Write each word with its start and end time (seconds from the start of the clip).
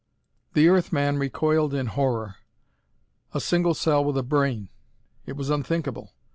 The 0.53 0.67
Earth 0.67 0.91
man 0.91 1.19
recoiled 1.19 1.75
in 1.75 1.85
horror! 1.85 2.37
A 3.35 3.39
single 3.39 3.75
cell 3.75 4.03
with 4.03 4.17
a 4.17 4.23
brain! 4.23 4.69
It 5.27 5.33
was 5.37 5.51
unthinkable. 5.51 6.15